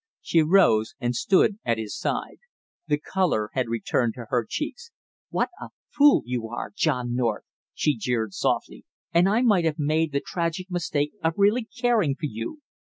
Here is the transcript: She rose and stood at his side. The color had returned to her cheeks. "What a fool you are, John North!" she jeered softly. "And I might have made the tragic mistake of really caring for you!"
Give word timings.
She 0.19 0.41
rose 0.41 0.95
and 0.99 1.15
stood 1.15 1.59
at 1.63 1.77
his 1.77 1.95
side. 1.95 2.39
The 2.87 2.97
color 2.97 3.51
had 3.53 3.67
returned 3.69 4.15
to 4.15 4.25
her 4.29 4.47
cheeks. 4.49 4.89
"What 5.29 5.49
a 5.61 5.67
fool 5.91 6.23
you 6.25 6.47
are, 6.47 6.71
John 6.75 7.13
North!" 7.13 7.43
she 7.75 7.95
jeered 7.95 8.33
softly. 8.33 8.83
"And 9.13 9.29
I 9.29 9.43
might 9.43 9.65
have 9.65 9.77
made 9.77 10.11
the 10.11 10.19
tragic 10.25 10.71
mistake 10.71 11.11
of 11.23 11.35
really 11.37 11.65
caring 11.79 12.15
for 12.15 12.25
you!" 12.25 12.61